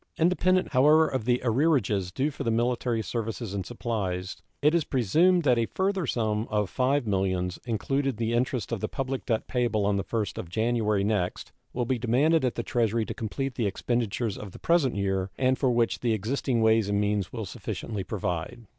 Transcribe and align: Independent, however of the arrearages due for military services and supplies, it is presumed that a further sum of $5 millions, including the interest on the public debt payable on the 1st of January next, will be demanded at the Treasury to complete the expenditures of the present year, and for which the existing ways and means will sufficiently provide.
Independent, 0.17 0.69
however 0.73 1.07
of 1.07 1.25
the 1.25 1.39
arrearages 1.45 2.11
due 2.11 2.31
for 2.31 2.43
military 2.49 3.03
services 3.03 3.53
and 3.53 3.63
supplies, 3.67 4.35
it 4.59 4.73
is 4.73 4.83
presumed 4.83 5.43
that 5.43 5.59
a 5.59 5.67
further 5.67 6.07
sum 6.07 6.47
of 6.49 6.73
$5 6.75 7.05
millions, 7.05 7.59
including 7.67 8.15
the 8.15 8.33
interest 8.33 8.73
on 8.73 8.79
the 8.79 8.87
public 8.89 9.27
debt 9.27 9.45
payable 9.47 9.85
on 9.85 9.97
the 9.97 10.03
1st 10.03 10.39
of 10.39 10.49
January 10.49 11.03
next, 11.03 11.51
will 11.71 11.85
be 11.85 11.99
demanded 11.99 12.43
at 12.43 12.55
the 12.55 12.63
Treasury 12.63 13.05
to 13.05 13.13
complete 13.13 13.53
the 13.53 13.67
expenditures 13.67 14.39
of 14.39 14.53
the 14.53 14.57
present 14.59 14.95
year, 14.95 15.29
and 15.37 15.59
for 15.59 15.69
which 15.69 15.99
the 15.99 16.13
existing 16.13 16.63
ways 16.63 16.89
and 16.89 16.99
means 16.99 17.31
will 17.31 17.45
sufficiently 17.45 18.03
provide. 18.03 18.65